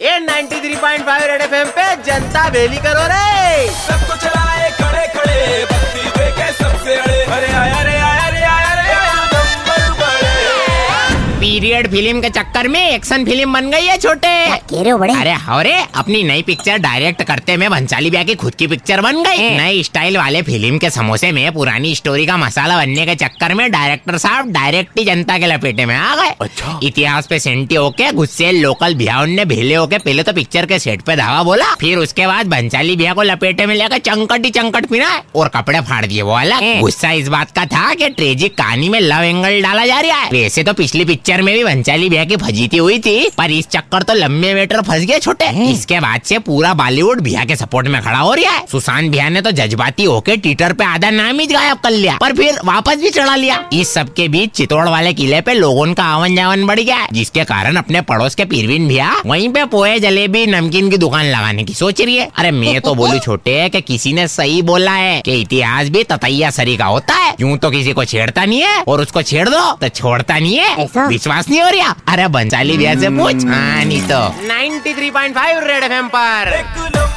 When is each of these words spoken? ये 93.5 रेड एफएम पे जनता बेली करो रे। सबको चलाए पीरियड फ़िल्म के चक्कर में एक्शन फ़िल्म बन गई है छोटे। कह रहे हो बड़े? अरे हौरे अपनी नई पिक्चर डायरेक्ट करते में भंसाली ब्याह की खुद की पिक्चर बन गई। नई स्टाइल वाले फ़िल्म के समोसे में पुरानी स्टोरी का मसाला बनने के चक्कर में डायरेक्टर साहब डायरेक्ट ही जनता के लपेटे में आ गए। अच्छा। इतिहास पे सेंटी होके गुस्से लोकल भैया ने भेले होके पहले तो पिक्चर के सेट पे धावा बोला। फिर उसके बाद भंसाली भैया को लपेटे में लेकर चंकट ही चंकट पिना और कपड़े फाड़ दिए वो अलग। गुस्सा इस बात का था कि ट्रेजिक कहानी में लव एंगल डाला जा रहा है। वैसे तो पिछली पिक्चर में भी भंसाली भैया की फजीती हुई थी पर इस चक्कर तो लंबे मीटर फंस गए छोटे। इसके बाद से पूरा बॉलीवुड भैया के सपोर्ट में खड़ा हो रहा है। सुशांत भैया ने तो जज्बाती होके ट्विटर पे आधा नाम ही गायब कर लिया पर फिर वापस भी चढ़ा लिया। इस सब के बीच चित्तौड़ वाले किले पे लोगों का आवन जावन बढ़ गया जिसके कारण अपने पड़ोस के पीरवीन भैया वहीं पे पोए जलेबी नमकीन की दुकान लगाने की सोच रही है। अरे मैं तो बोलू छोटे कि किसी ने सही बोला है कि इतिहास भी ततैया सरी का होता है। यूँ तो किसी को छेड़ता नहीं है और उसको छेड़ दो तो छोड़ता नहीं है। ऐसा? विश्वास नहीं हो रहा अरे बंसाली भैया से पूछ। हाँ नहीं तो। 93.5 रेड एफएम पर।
ये 0.00 0.18
93.5 0.20 1.22
रेड 1.28 1.40
एफएम 1.42 1.70
पे 1.76 1.84
जनता 2.06 2.48
बेली 2.54 2.76
करो 2.84 3.06
रे। 3.12 3.66
सबको 3.78 4.16
चलाए 4.16 4.47
पीरियड 11.58 11.86
फ़िल्म 11.90 12.20
के 12.20 12.28
चक्कर 12.30 12.66
में 12.68 12.80
एक्शन 12.80 13.24
फ़िल्म 13.24 13.52
बन 13.52 13.70
गई 13.70 13.86
है 13.86 13.96
छोटे। 13.98 14.28
कह 14.70 14.82
रहे 14.82 14.90
हो 14.90 14.98
बड़े? 14.98 15.14
अरे 15.14 15.32
हौरे 15.44 15.72
अपनी 15.94 16.22
नई 16.22 16.42
पिक्चर 16.42 16.76
डायरेक्ट 16.78 17.22
करते 17.22 17.56
में 17.56 17.68
भंसाली 17.70 18.10
ब्याह 18.10 18.24
की 18.24 18.34
खुद 18.34 18.54
की 18.54 18.66
पिक्चर 18.66 19.00
बन 19.00 19.22
गई। 19.22 19.48
नई 19.56 19.82
स्टाइल 19.82 20.16
वाले 20.16 20.42
फ़िल्म 20.42 20.78
के 20.78 20.90
समोसे 20.90 21.30
में 21.32 21.50
पुरानी 21.54 21.94
स्टोरी 21.94 22.26
का 22.26 22.36
मसाला 22.36 22.76
बनने 22.76 23.06
के 23.06 23.14
चक्कर 23.14 23.54
में 23.54 23.70
डायरेक्टर 23.70 24.18
साहब 24.18 24.52
डायरेक्ट 24.52 24.98
ही 24.98 25.04
जनता 25.04 25.38
के 25.38 25.46
लपेटे 25.46 25.86
में 25.86 25.94
आ 25.96 26.14
गए। 26.16 26.34
अच्छा। 26.40 26.78
इतिहास 26.82 27.26
पे 27.26 27.38
सेंटी 27.38 27.74
होके 27.74 28.12
गुस्से 28.12 28.52
लोकल 28.52 28.94
भैया 28.94 29.24
ने 29.24 29.44
भेले 29.46 29.74
होके 29.74 29.98
पहले 29.98 30.22
तो 30.22 30.32
पिक्चर 30.32 30.66
के 30.66 30.78
सेट 30.78 31.02
पे 31.02 31.16
धावा 31.16 31.42
बोला। 31.42 31.74
फिर 31.80 31.98
उसके 31.98 32.26
बाद 32.26 32.50
भंसाली 32.50 32.96
भैया 32.96 33.14
को 33.14 33.22
लपेटे 33.22 33.66
में 33.66 33.74
लेकर 33.74 33.98
चंकट 34.04 34.44
ही 34.44 34.50
चंकट 34.50 34.86
पिना 34.86 35.10
और 35.36 35.48
कपड़े 35.56 35.80
फाड़ 35.80 36.04
दिए 36.06 36.22
वो 36.22 36.34
अलग। 36.36 36.80
गुस्सा 36.80 37.12
इस 37.14 37.28
बात 37.28 37.50
का 37.50 37.66
था 37.66 37.92
कि 37.94 38.08
ट्रेजिक 38.10 38.56
कहानी 38.58 38.88
में 38.88 39.00
लव 39.00 39.22
एंगल 39.24 39.60
डाला 39.62 39.86
जा 39.86 40.00
रहा 40.00 40.16
है। 40.16 40.30
वैसे 40.32 40.62
तो 40.62 40.72
पिछली 40.74 41.04
पिक्चर 41.04 41.42
में 41.42 41.47
भी 41.52 41.64
भंसाली 41.64 42.08
भैया 42.08 42.24
की 42.24 42.36
फजीती 42.36 42.76
हुई 42.76 42.98
थी 42.98 43.28
पर 43.38 43.50
इस 43.50 43.68
चक्कर 43.68 44.02
तो 44.02 44.14
लंबे 44.14 44.52
मीटर 44.54 44.80
फंस 44.82 45.04
गए 45.06 45.18
छोटे। 45.18 45.48
इसके 45.64 46.00
बाद 46.00 46.20
से 46.24 46.38
पूरा 46.40 46.72
बॉलीवुड 46.74 47.20
भैया 47.20 47.44
के 47.44 47.56
सपोर्ट 47.56 47.88
में 47.88 48.00
खड़ा 48.02 48.18
हो 48.18 48.32
रहा 48.34 48.52
है। 48.52 48.64
सुशांत 48.70 49.10
भैया 49.12 49.28
ने 49.28 49.40
तो 49.40 49.50
जज्बाती 49.52 50.04
होके 50.04 50.36
ट्विटर 50.38 50.72
पे 50.72 50.84
आधा 50.84 51.10
नाम 51.10 51.40
ही 51.40 51.46
गायब 51.48 51.78
कर 51.78 51.90
लिया 51.90 52.16
पर 52.20 52.32
फिर 52.36 52.58
वापस 52.64 52.96
भी 52.96 53.10
चढ़ा 53.10 53.36
लिया। 53.36 53.62
इस 53.72 53.94
सब 53.94 54.12
के 54.14 54.28
बीच 54.28 54.52
चित्तौड़ 54.52 54.88
वाले 54.88 55.12
किले 55.14 55.40
पे 55.40 55.54
लोगों 55.54 55.92
का 55.94 56.04
आवन 56.04 56.36
जावन 56.36 56.66
बढ़ 56.66 56.80
गया 56.80 57.06
जिसके 57.12 57.44
कारण 57.44 57.76
अपने 57.76 58.00
पड़ोस 58.02 58.34
के 58.34 58.44
पीरवीन 58.46 58.88
भैया 58.88 59.10
वहीं 59.26 59.48
पे 59.48 59.64
पोए 59.66 59.98
जलेबी 60.00 60.46
नमकीन 60.48 60.90
की 60.90 60.96
दुकान 60.98 61.24
लगाने 61.26 61.64
की 61.64 61.74
सोच 61.74 62.00
रही 62.00 62.16
है। 62.16 62.28
अरे 62.36 62.50
मैं 62.52 62.80
तो 62.80 62.94
बोलू 62.94 63.18
छोटे 63.18 63.68
कि 63.68 63.80
किसी 63.82 64.12
ने 64.12 64.26
सही 64.28 64.60
बोला 64.62 64.92
है 64.92 65.20
कि 65.22 65.40
इतिहास 65.40 65.88
भी 65.88 66.04
ततैया 66.04 66.50
सरी 66.50 66.76
का 66.76 66.84
होता 66.86 67.14
है। 67.14 67.34
यूँ 67.40 67.56
तो 67.58 67.70
किसी 67.70 67.92
को 67.92 68.04
छेड़ता 68.04 68.44
नहीं 68.44 68.60
है 68.62 68.82
और 68.82 69.00
उसको 69.00 69.22
छेड़ 69.22 69.48
दो 69.48 69.60
तो 69.72 69.88
छोड़ता 69.90 70.38
नहीं 70.38 70.56
है। 70.56 70.74
ऐसा? 70.78 71.08
विश्वास 71.38 71.48
नहीं 71.50 71.60
हो 71.62 71.68
रहा 71.70 71.94
अरे 72.12 72.26
बंसाली 72.34 72.76
भैया 72.78 72.94
से 73.00 73.08
पूछ। 73.18 73.44
हाँ 73.46 73.84
नहीं 73.84 74.02
तो। 74.10 74.20
93.5 74.48 75.62
रेड 75.66 75.84
एफएम 75.84 76.08
पर। 76.14 77.07